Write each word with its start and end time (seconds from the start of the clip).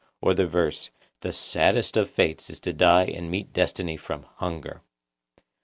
Or 0.19 0.33
the 0.33 0.47
verse 0.47 0.89
'The 1.19 1.31
saddest 1.31 1.95
of 1.95 2.09
fates 2.09 2.49
is 2.49 2.59
to 2.61 2.73
die 2.73 3.05
and 3.05 3.29
meet 3.29 3.53
destiny 3.53 3.97
from 3.97 4.23
hunger? 4.37 4.81